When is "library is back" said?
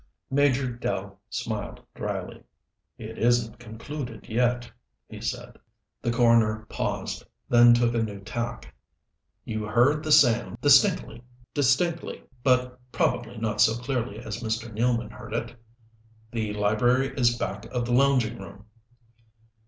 16.53-17.65